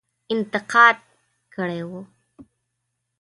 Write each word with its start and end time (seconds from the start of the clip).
انتقاد 0.33 0.97
کړی 1.53 1.81
وو. 1.89 2.01